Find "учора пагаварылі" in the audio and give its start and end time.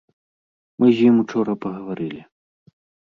1.23-2.21